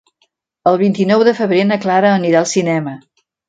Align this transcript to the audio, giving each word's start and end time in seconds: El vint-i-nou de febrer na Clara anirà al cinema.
El 0.71 0.79
vint-i-nou 0.83 1.25
de 1.29 1.35
febrer 1.41 1.61
na 1.75 1.79
Clara 1.87 2.17
anirà 2.17 2.43
al 2.43 2.51
cinema. 2.57 2.99